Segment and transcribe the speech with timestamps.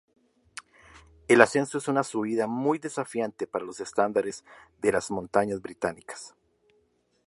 [1.27, 4.43] El ascenso es una subida muy desafiante para los estándares
[4.81, 6.33] de las montañas británicas.